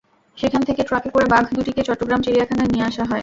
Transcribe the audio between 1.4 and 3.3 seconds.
দুটিকে চট্টগ্রাম চিড়িয়াখানায় নিয়ে আসা হয়।